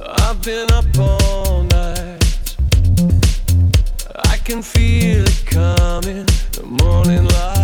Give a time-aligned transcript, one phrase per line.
[0.00, 2.56] I've been up all night.
[4.24, 7.57] I can feel it coming, the morning light.